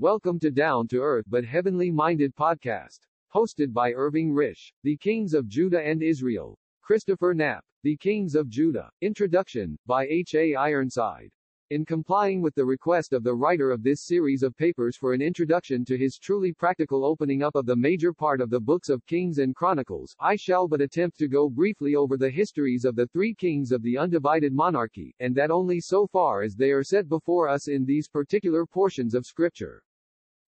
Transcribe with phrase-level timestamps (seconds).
[0.00, 3.00] Welcome to Down to Earth but Heavenly Minded podcast.
[3.34, 4.70] Hosted by Irving Risch.
[4.84, 6.56] The Kings of Judah and Israel.
[6.82, 7.64] Christopher Knapp.
[7.82, 8.90] The Kings of Judah.
[9.00, 10.36] Introduction, by H.
[10.36, 10.54] A.
[10.54, 11.32] Ironside.
[11.70, 15.20] In complying with the request of the writer of this series of papers for an
[15.20, 19.04] introduction to his truly practical opening up of the major part of the books of
[19.06, 23.08] Kings and Chronicles, I shall but attempt to go briefly over the histories of the
[23.08, 27.08] three kings of the undivided monarchy, and that only so far as they are set
[27.08, 29.82] before us in these particular portions of Scripture.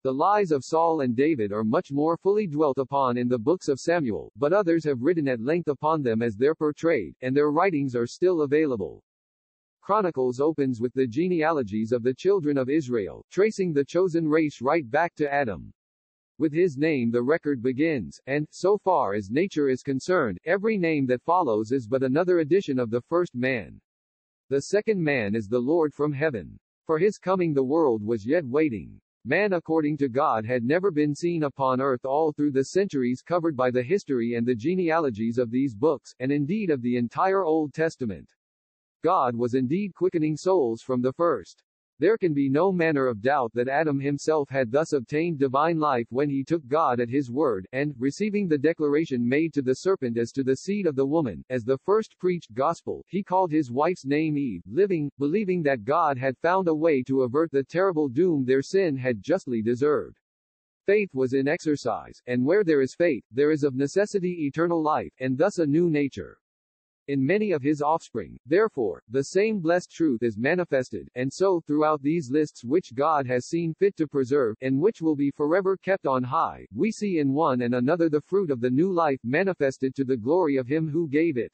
[0.03, 3.69] The lives of Saul and David are much more fully dwelt upon in the books
[3.69, 7.51] of Samuel, but others have written at length upon them as they're portrayed, and their
[7.51, 9.05] writings are still available.
[9.83, 14.91] Chronicles opens with the genealogies of the children of Israel, tracing the chosen race right
[14.91, 15.71] back to Adam.
[16.39, 21.05] With his name the record begins, and, so far as nature is concerned, every name
[21.09, 23.79] that follows is but another edition of the first man.
[24.49, 26.59] The second man is the Lord from heaven.
[26.87, 28.99] For his coming the world was yet waiting.
[29.25, 33.55] Man according to God had never been seen upon earth all through the centuries covered
[33.55, 37.75] by the history and the genealogies of these books, and indeed of the entire Old
[37.75, 38.33] Testament.
[39.03, 41.63] God was indeed quickening souls from the first.
[42.01, 46.07] There can be no manner of doubt that Adam himself had thus obtained divine life
[46.09, 50.17] when he took God at his word, and, receiving the declaration made to the serpent
[50.17, 53.71] as to the seed of the woman, as the first preached gospel, he called his
[53.71, 58.09] wife's name Eve, living, believing that God had found a way to avert the terrible
[58.09, 60.17] doom their sin had justly deserved.
[60.87, 65.13] Faith was in exercise, and where there is faith, there is of necessity eternal life,
[65.21, 66.39] and thus a new nature
[67.09, 68.39] in many of his offspring.
[68.47, 73.47] Therefore, the same blessed truth is manifested, and so throughout these lists which God has
[73.47, 77.33] seen fit to preserve, and which will be forever kept on high, we see in
[77.33, 80.89] one and another the fruit of the new life manifested to the glory of him
[80.89, 81.53] who gave it.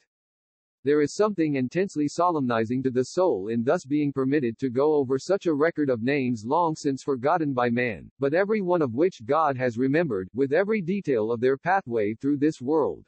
[0.83, 5.19] There is something intensely solemnizing to the soul in thus being permitted to go over
[5.19, 9.25] such a record of names long since forgotten by man, but every one of which
[9.25, 13.05] God has remembered, with every detail of their pathway through this world.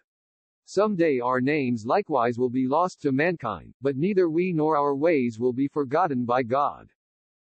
[0.71, 5.39] Someday our names likewise will be lost to mankind, but neither we nor our ways
[5.39, 6.91] will be forgotten by God.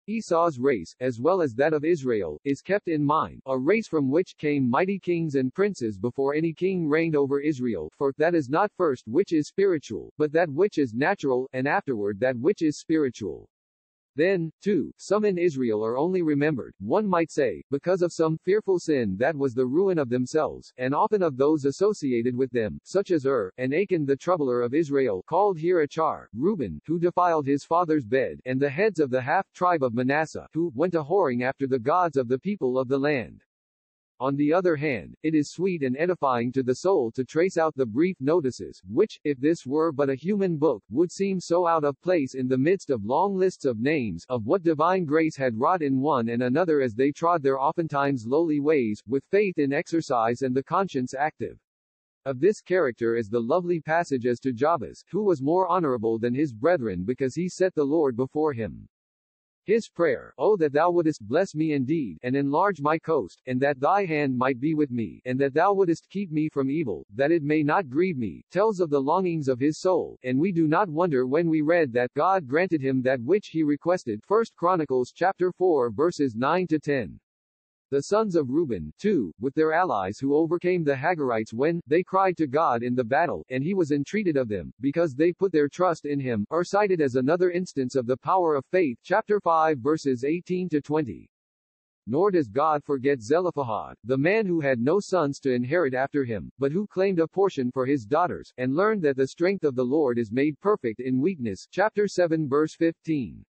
[0.08, 4.12] Esau's race, as well as that of Israel, is kept in mind, a race from
[4.12, 8.48] which came mighty kings and princes before any king reigned over Israel, for that is
[8.48, 12.78] not first which is spiritual, but that which is natural, and afterward that which is
[12.78, 13.50] spiritual.
[14.20, 18.78] Then, too, some in Israel are only remembered, one might say, because of some fearful
[18.78, 23.12] sin that was the ruin of themselves, and often of those associated with them, such
[23.12, 27.64] as Ur, and Achan the troubler of Israel, called here Achar, Reuben, who defiled his
[27.64, 31.66] father's bed, and the heads of the half-tribe of Manasseh, who went a whoring after
[31.66, 33.42] the gods of the people of the land.
[34.22, 37.74] On the other hand, it is sweet and edifying to the soul to trace out
[37.76, 41.86] the brief notices, which, if this were but a human book, would seem so out
[41.86, 45.58] of place in the midst of long lists of names, of what divine grace had
[45.58, 49.72] wrought in one and another as they trod their oftentimes lowly ways, with faith in
[49.72, 51.58] exercise and the conscience active.
[52.26, 56.34] Of this character is the lovely passage as to Jabez, who was more honorable than
[56.34, 58.90] his brethren because he set the Lord before him.
[59.70, 63.80] His prayer, Oh that thou wouldest bless me indeed, and enlarge my coast, and that
[63.80, 67.32] thy hand might be with me, and that thou wouldest keep me from evil, that
[67.32, 70.68] it may not grieve me, tells of the longings of his soul, and we do
[70.68, 74.20] not wonder when we read that God granted him that which he requested.
[74.28, 77.20] 1 Chronicles chapter 4 verses 9 to 10.
[77.92, 82.38] The sons of Reuben, too, with their allies who overcame the Hagarites when they cried
[82.38, 85.68] to God in the battle, and he was entreated of them, because they put their
[85.68, 89.80] trust in him, are cited as another instance of the power of faith, chapter 5
[89.80, 91.28] verses 18 to 20.
[92.06, 96.52] Nor does God forget Zelophehad, the man who had no sons to inherit after him,
[96.60, 99.84] but who claimed a portion for his daughters, and learned that the strength of the
[99.84, 103.44] Lord is made perfect in weakness, chapter 7 verse 15.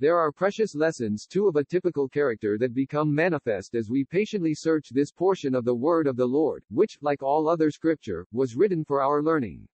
[0.00, 4.52] There are precious lessons too of a typical character that become manifest as we patiently
[4.52, 8.56] search this portion of the word of the Lord, which, like all other scripture, was
[8.56, 9.68] written for our learning.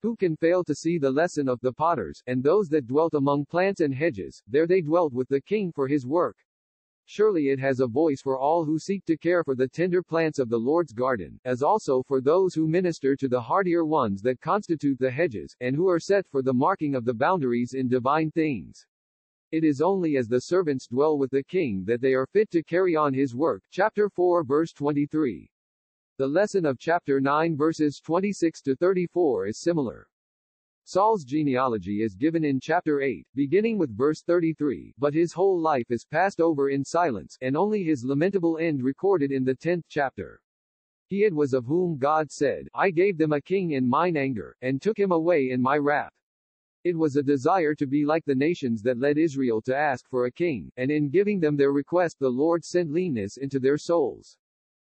[0.00, 3.44] Who can fail to see the lesson of the potters, and those that dwelt among
[3.44, 6.38] plants and hedges, there they dwelt with the king for his work.
[7.04, 10.38] Surely it has a voice for all who seek to care for the tender plants
[10.38, 14.40] of the Lord's garden, as also for those who minister to the hardier ones that
[14.40, 18.30] constitute the hedges, and who are set for the marking of the boundaries in divine
[18.30, 18.86] things.
[19.52, 22.62] It is only as the servants dwell with the king that they are fit to
[22.62, 23.64] carry on his work.
[23.72, 25.50] Chapter 4 verse 23.
[26.18, 30.06] The lesson of chapter 9 verses 26 to 34 is similar.
[30.84, 35.90] Saul's genealogy is given in chapter 8, beginning with verse 33, but his whole life
[35.90, 40.40] is passed over in silence, and only his lamentable end recorded in the 10th chapter.
[41.08, 44.56] He it was of whom God said, I gave them a king in mine anger,
[44.62, 46.14] and took him away in my wrath.
[46.82, 50.24] It was a desire to be like the nations that led Israel to ask for
[50.24, 54.38] a king, and in giving them their request the Lord sent leanness into their souls.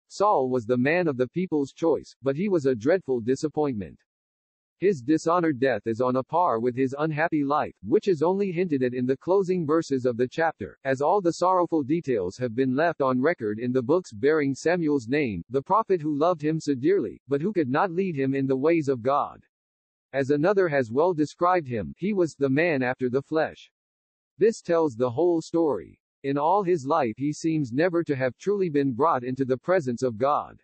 [0.08, 4.00] Saul was the man of the people's choice, but he was a dreadful disappointment.
[4.78, 8.82] His dishonored death is on a par with his unhappy life, which is only hinted
[8.82, 12.74] at in the closing verses of the chapter, as all the sorrowful details have been
[12.74, 16.74] left on record in the books bearing Samuel's name, the prophet who loved him so
[16.74, 19.42] dearly, but who could not lead him in the ways of God.
[20.12, 23.70] As another has well described him, he was the man after the flesh.
[24.38, 26.00] This tells the whole story.
[26.22, 30.02] In all his life he seems never to have truly been brought into the presence
[30.02, 30.60] of God.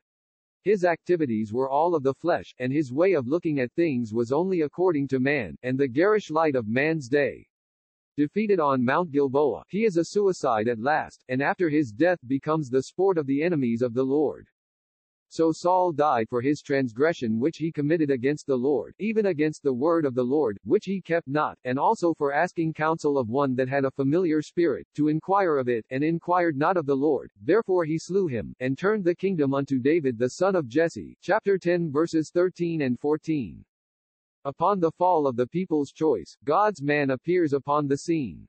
[0.62, 4.31] His activities were all of the flesh, and his way of looking at things was
[4.31, 7.49] only according to man, and the garish light of man's day.
[8.17, 12.69] Defeated on Mount Gilboa, he is a suicide at last, and after his death becomes
[12.69, 14.49] the sport of the enemies of the Lord.
[15.32, 19.73] So Saul died for his transgression which he committed against the Lord, even against the
[19.73, 23.55] word of the Lord, which he kept not, and also for asking counsel of one
[23.55, 27.31] that had a familiar spirit, to inquire of it, and inquired not of the Lord.
[27.40, 31.17] Therefore he slew him, and turned the kingdom unto David the son of Jesse.
[31.23, 33.64] Chapter 10 verses 13 and 14.
[34.44, 38.46] Upon the fall of the people's choice, God's man appears upon the scene.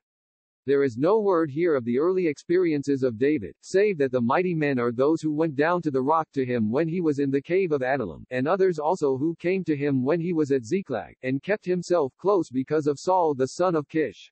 [0.66, 4.56] There is no word here of the early experiences of David, save that the mighty
[4.56, 7.32] men are those who went down to the rock to him when he was in
[7.32, 10.64] the cave of Adullam, and others also who came to him when he was at
[10.64, 14.32] Ziklag, and kept himself close because of Saul the son of Kish.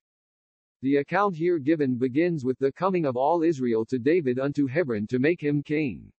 [0.80, 5.06] The account here given begins with the coming of all Israel to David unto Hebron
[5.08, 6.10] to make him king.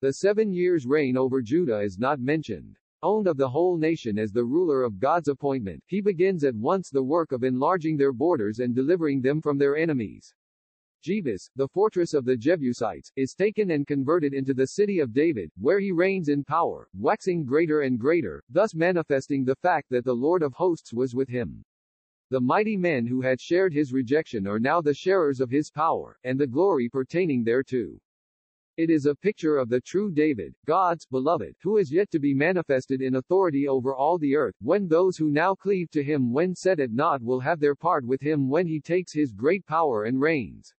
[0.00, 4.32] The seven years' reign over Judah is not mentioned owned of the whole nation as
[4.32, 8.58] the ruler of God's appointment, he begins at once the work of enlarging their borders
[8.58, 10.34] and delivering them from their enemies.
[11.02, 15.50] Jebus, the fortress of the Jebusites, is taken and converted into the city of David,
[15.58, 20.12] where he reigns in power, waxing greater and greater, thus manifesting the fact that the
[20.12, 21.64] Lord of hosts was with him.
[22.28, 26.18] The mighty men who had shared his rejection are now the sharers of his power,
[26.22, 27.98] and the glory pertaining thereto.
[28.80, 32.32] It is a picture of the true David, God's beloved, who is yet to be
[32.32, 36.54] manifested in authority over all the earth, when those who now cleave to him when
[36.54, 40.04] set at naught will have their part with him when he takes his great power
[40.04, 40.72] and reigns.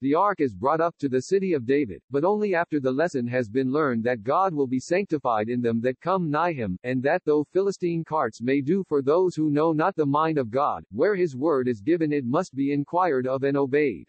[0.00, 3.28] The ark is brought up to the city of David, but only after the lesson
[3.28, 7.00] has been learned that God will be sanctified in them that come nigh him, and
[7.04, 10.84] that though Philistine carts may do for those who know not the mind of God,
[10.90, 14.08] where his word is given it must be inquired of and obeyed.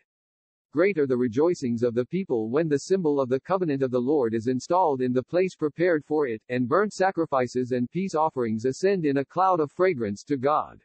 [0.74, 4.00] Great are the rejoicings of the people when the symbol of the covenant of the
[4.00, 8.64] Lord is installed in the place prepared for it, and burnt sacrifices and peace offerings
[8.64, 10.82] ascend in a cloud of fragrance to God.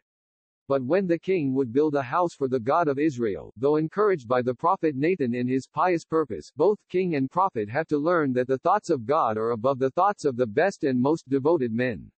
[0.66, 4.26] But when the king would build a house for the God of Israel, though encouraged
[4.26, 8.32] by the prophet Nathan in his pious purpose, both king and prophet have to learn
[8.32, 11.70] that the thoughts of God are above the thoughts of the best and most devoted
[11.70, 12.10] men.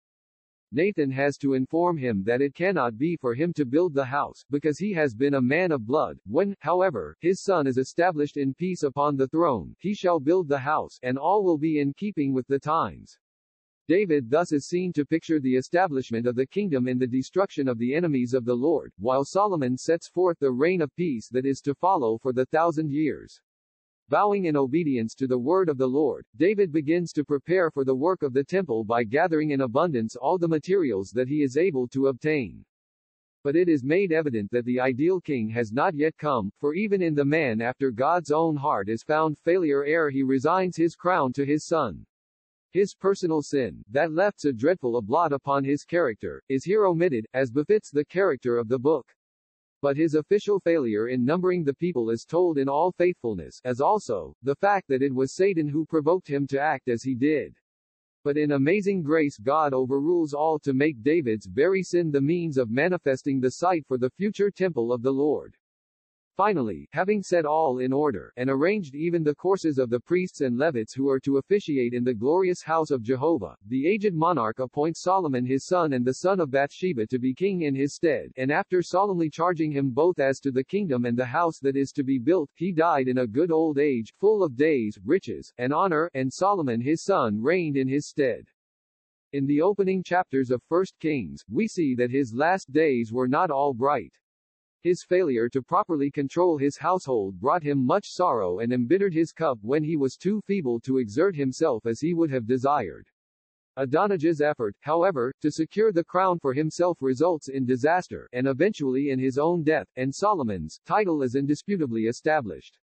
[0.71, 4.45] Nathan has to inform him that it cannot be for him to build the house,
[4.51, 6.19] because he has been a man of blood.
[6.27, 10.59] When, however, his son is established in peace upon the throne, he shall build the
[10.59, 13.19] house, and all will be in keeping with the times.
[13.89, 17.79] David thus is seen to picture the establishment of the kingdom in the destruction of
[17.79, 21.63] the enemies of the Lord, while Solomon sets forth the reign of peace that is
[21.63, 23.41] to follow for the thousand years.
[24.11, 27.95] Bowing in obedience to the word of the Lord, David begins to prepare for the
[27.95, 31.87] work of the temple by gathering in abundance all the materials that he is able
[31.89, 32.65] to obtain.
[33.45, 37.03] But it is made evident that the ideal king has not yet come, for even
[37.03, 41.31] in the man after God's own heart is found failure ere he resigns his crown
[41.35, 42.07] to his son.
[42.71, 47.27] His personal sin, that left so dreadful a blot upon his character, is here omitted,
[47.35, 49.15] as befits the character of the book.
[49.81, 54.35] But his official failure in numbering the people is told in all faithfulness, as also,
[54.43, 57.55] the fact that it was Satan who provoked him to act as he did.
[58.25, 62.71] But in amazing grace God overrules all to make David's very sin the means of
[62.71, 65.57] manifesting the site for the future temple of the Lord.
[66.39, 70.57] Finally, having set all in order, and arranged even the courses of the priests and
[70.57, 75.03] Levites who are to officiate in the glorious house of Jehovah, the aged monarch appoints
[75.03, 78.53] Solomon his son and the son of Bathsheba to be king in his stead, and
[78.53, 82.05] after solemnly charging him both as to the kingdom and the house that is to
[82.05, 86.09] be built, he died in a good old age, full of days, riches, and honor,
[86.15, 88.47] and Solomon his son reigned in his stead.
[89.33, 93.51] In the opening chapters of 1 Kings, we see that his last days were not
[93.51, 94.13] all bright.
[94.83, 99.59] His failure to properly control his household brought him much sorrow and embittered his cup
[99.63, 103.09] when he was too feeble to exert himself as he would have desired.
[103.77, 109.19] Adonijah's effort, however, to secure the crown for himself results in disaster, and eventually in
[109.19, 112.79] his own death, and Solomon's title is indisputably established.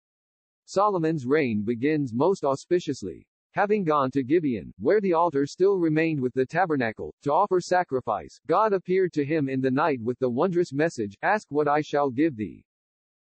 [0.65, 3.27] Solomon's reign begins most auspiciously.
[3.53, 8.39] Having gone to Gibeon, where the altar still remained with the tabernacle, to offer sacrifice,
[8.47, 12.09] God appeared to him in the night with the wondrous message, Ask what I shall
[12.09, 12.63] give thee.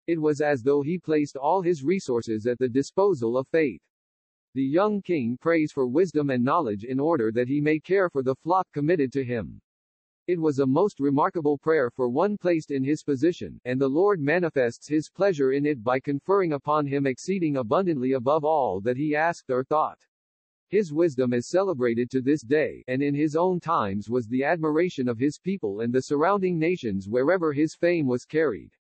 [0.05, 3.81] It was as though he placed all his resources at the disposal of faith.
[4.53, 8.21] The young king prays for wisdom and knowledge in order that he may care for
[8.21, 9.59] the flock committed to him.
[10.27, 14.19] It was a most remarkable prayer for one placed in his position, and the Lord
[14.19, 19.15] manifests his pleasure in it by conferring upon him exceeding abundantly above all that he
[19.15, 19.97] asked or thought.
[20.69, 25.07] His wisdom is celebrated to this day, and in his own times was the admiration
[25.07, 28.71] of his people and the surrounding nations wherever his fame was carried.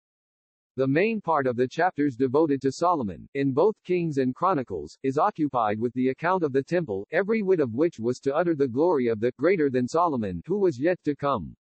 [0.76, 5.16] The main part of the chapters devoted to Solomon, in both Kings and Chronicles, is
[5.16, 8.68] occupied with the account of the temple, every whit of which was to utter the
[8.68, 11.56] glory of the greater than Solomon, who was yet to come.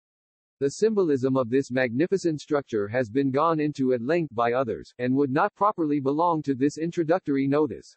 [0.59, 5.15] The symbolism of this magnificent structure has been gone into at length by others, and
[5.15, 7.97] would not properly belong to this introductory notice.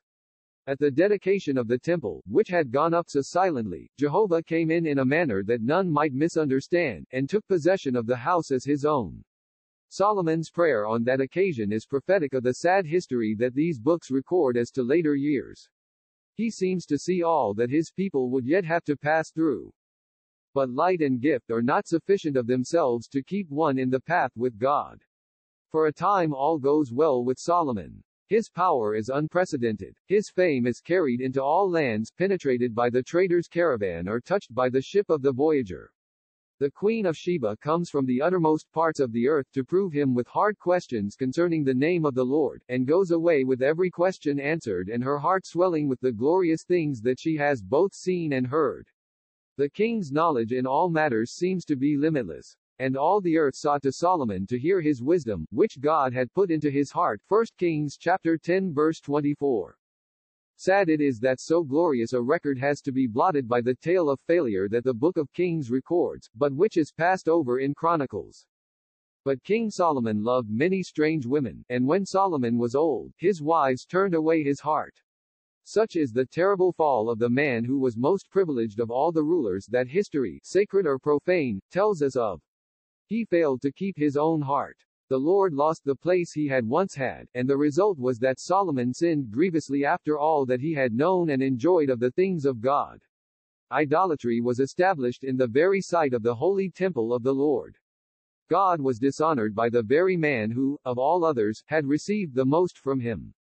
[0.69, 4.85] At the dedication of the temple, which had gone up so silently, Jehovah came in
[4.85, 8.85] in a manner that none might misunderstand, and took possession of the house as his
[8.85, 9.23] own.
[9.87, 14.57] Solomon's prayer on that occasion is prophetic of the sad history that these books record
[14.57, 15.67] as to later years.
[16.35, 19.73] He seems to see all that his people would yet have to pass through.
[20.53, 24.33] But light and gift are not sufficient of themselves to keep one in the path
[24.37, 25.03] with God.
[25.69, 28.03] For a time all goes well with Solomon.
[28.29, 29.97] His power is unprecedented.
[30.05, 34.69] His fame is carried into all lands, penetrated by the trader's caravan or touched by
[34.69, 35.91] the ship of the voyager.
[36.59, 40.13] The Queen of Sheba comes from the uttermost parts of the earth to prove him
[40.13, 44.39] with hard questions concerning the name of the Lord, and goes away with every question
[44.39, 48.45] answered and her heart swelling with the glorious things that she has both seen and
[48.45, 48.87] heard.
[49.57, 52.55] The king's knowledge in all matters seems to be limitless.
[52.79, 56.49] And all the earth sought to Solomon to hear his wisdom, which God had put
[56.49, 57.21] into his heart.
[57.27, 59.77] 1 Kings chapter 10 verse 24.
[60.55, 64.09] Sad it is that so glorious a record has to be blotted by the tale
[64.09, 68.45] of failure that the Book of Kings records, but which is passed over in Chronicles.
[69.25, 74.13] But King Solomon loved many strange women, and when Solomon was old, his wives turned
[74.13, 75.01] away his heart.
[75.65, 79.23] Such is the terrible fall of the man who was most privileged of all the
[79.23, 82.41] rulers that history, sacred or profane, tells us of.
[83.09, 84.77] He failed to keep his own heart.
[85.07, 88.93] The Lord lost the place he had once had, and the result was that Solomon
[88.93, 93.01] sinned grievously after all that he had known and enjoyed of the things of God.
[93.71, 97.75] Idolatry was established in the very sight of the holy temple of the Lord.
[98.47, 102.77] God was dishonored by the very man who, of all others, had received the most
[102.77, 103.33] from him.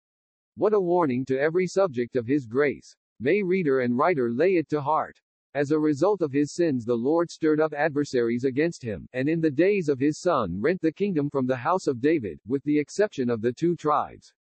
[0.54, 2.94] What a warning to every subject of his grace.
[3.18, 5.20] May reader and writer lay it to heart.
[5.56, 9.40] As a result of his sins the Lord stirred up adversaries against him, and in
[9.40, 12.78] the days of his son rent the kingdom from the house of David, with the
[12.78, 14.34] exception of the two tribes.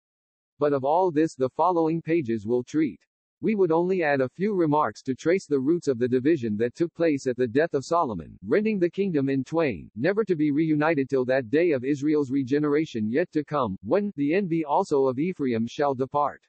[0.58, 3.00] But of all this the following pages will treat.
[3.42, 6.74] We would only add a few remarks to trace the roots of the division that
[6.74, 10.50] took place at the death of Solomon, rending the kingdom in twain, never to be
[10.50, 15.20] reunited till that day of Israel's regeneration yet to come, when the envy also of
[15.20, 16.42] Ephraim shall depart.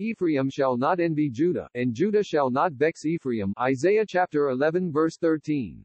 [0.00, 3.52] Ephraim shall not envy Judah, and Judah shall not vex Ephraim.
[3.60, 5.84] Isaiah chapter 11 verse 13.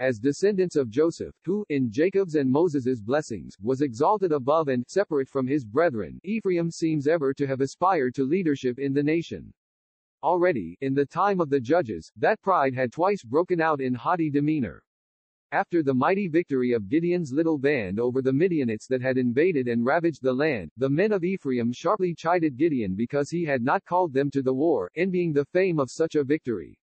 [0.00, 5.30] As descendants of Joseph, who, in Jacob's and Moses's blessings, was exalted above and separate
[5.30, 9.50] from his brethren, Ephraim seems ever to have aspired to leadership in the nation.
[10.22, 14.28] Already, in the time of the judges, that pride had twice broken out in haughty
[14.28, 14.82] demeanor.
[15.52, 19.84] After the mighty victory of Gideon's little band over the Midianites that had invaded and
[19.84, 24.14] ravaged the land, the men of Ephraim sharply chided Gideon because he had not called
[24.14, 26.78] them to the war, envying the fame of such a victory.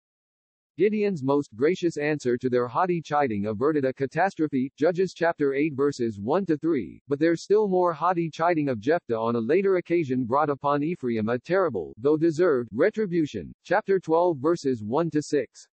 [0.77, 6.19] Gideon's most gracious answer to their haughty chiding averted a catastrophe, Judges chapter 8 verses
[6.19, 10.25] 1 to 3, but their still more haughty chiding of Jephthah on a later occasion
[10.25, 15.67] brought upon Ephraim a terrible, though deserved, retribution, chapter 12 verses 1 to 6.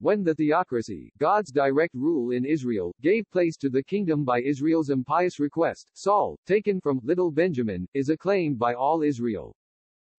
[0.00, 4.90] When the theocracy, God's direct rule in Israel, gave place to the kingdom by Israel's
[4.90, 9.54] impious request, Saul, taken from little Benjamin, is acclaimed by all Israel.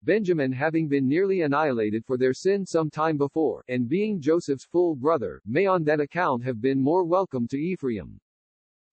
[0.05, 4.95] Benjamin having been nearly annihilated for their sin some time before, and being Joseph's full
[4.95, 8.21] brother, may on that account have been more welcome to Ephraim.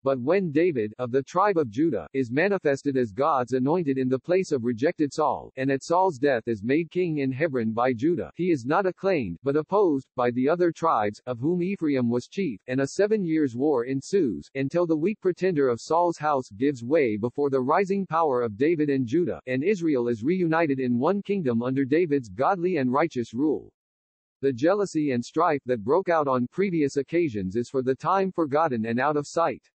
[0.02, 4.18] But when David, of the tribe of Judah, is manifested as God's anointed in the
[4.18, 8.32] place of rejected Saul, and at Saul's death is made king in Hebron by Judah,
[8.34, 12.62] he is not acclaimed, but opposed, by the other tribes, of whom Ephraim was chief,
[12.66, 17.18] and a seven years' war ensues, until the weak pretender of Saul's house gives way
[17.18, 21.62] before the rising power of David and Judah, and Israel is reunited in one kingdom
[21.62, 23.70] under David's godly and righteous rule.
[24.40, 28.86] The jealousy and strife that broke out on previous occasions is for the time forgotten
[28.86, 29.68] and out of sight.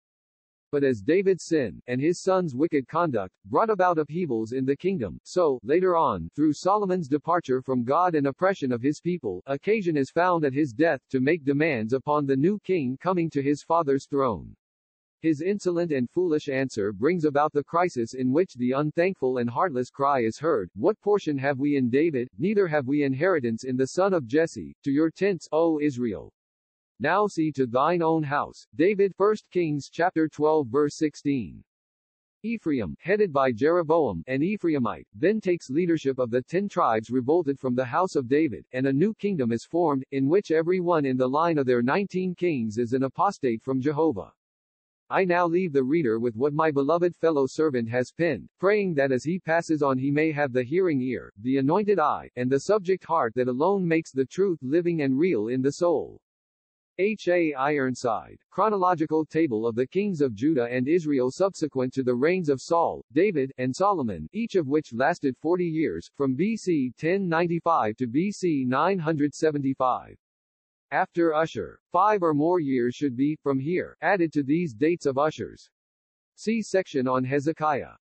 [0.72, 5.20] But as David's sin, and his son's wicked conduct, brought about upheavals in the kingdom,
[5.24, 10.10] so, later on, through Solomon's departure from God and oppression of his people, occasion is
[10.10, 14.06] found at his death to make demands upon the new king coming to his father's
[14.08, 14.56] throne.
[15.22, 19.90] His insolent and foolish answer brings about the crisis in which the unthankful and heartless
[19.90, 22.30] cry is heard, What portion have we in David?
[22.38, 24.76] Neither have we inheritance in the son of Jesse.
[24.84, 26.32] To your tents, O Israel.
[27.00, 28.68] Now see to thine own house.
[28.74, 31.62] David 1 Kings chapter 12 verse 16.
[32.44, 37.76] Ephraim, headed by Jeroboam, an Ephraimite, then takes leadership of the ten tribes revolted from
[37.76, 41.18] the house of David, and a new kingdom is formed, in which every one in
[41.18, 44.32] the line of their nineteen kings is an apostate from Jehovah.
[45.10, 49.12] I now leave the reader with what my beloved fellow servant has penned, praying that
[49.12, 52.62] as he passes on he may have the hearing ear, the anointed eye, and the
[52.62, 56.22] subject heart that alone makes the truth living and real in the soul.
[56.98, 57.28] H.
[57.28, 57.54] A.
[57.54, 62.62] Ironside, Chronological Table of the Kings of Judah and Israel subsequent to the reigns of
[62.62, 68.66] Saul, David, and Solomon, each of which lasted 40 years, from BC 1095 to BC
[68.66, 70.18] 975.
[70.92, 75.18] After Usher, five or more years should be, from here, added to these dates of
[75.18, 75.70] Ushers.
[76.36, 77.96] See section on Hezekiah.